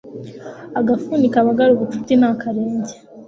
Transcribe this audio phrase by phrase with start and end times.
[0.79, 2.93] agafuni kabagara ubucuti ni akarenge